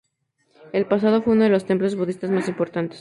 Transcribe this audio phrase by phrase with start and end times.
[0.73, 2.99] En el pasado, fue uno de los templos budistas más importantes.